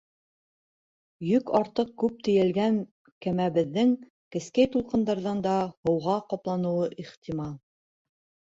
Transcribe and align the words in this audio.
Йөк 1.31 1.51
артыҡ 1.59 1.91
күп 2.03 2.23
тейәлгән 2.27 2.79
кәмәбеҙҙең 3.27 3.93
кескәй 4.37 4.71
тулҡындан 4.77 5.45
да 5.49 5.55
һыуға 5.75 6.17
ҡапланыуы 6.33 6.89
ихтимал. 7.05 7.55